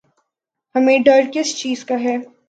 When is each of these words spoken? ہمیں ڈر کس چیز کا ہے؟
ہمیں 0.75 0.97
ڈر 0.99 1.21
کس 1.33 1.55
چیز 1.57 1.83
کا 1.85 1.99
ہے؟ 1.99 2.15